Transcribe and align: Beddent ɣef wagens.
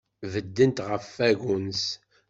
Beddent 0.31 0.83
ɣef 0.89 1.07
wagens. 1.17 1.83